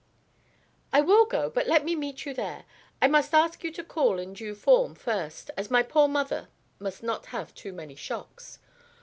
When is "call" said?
3.83-4.17